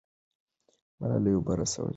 ملالۍ 0.99 1.33
اوبه 1.35 1.53
رسولې. 1.59 1.89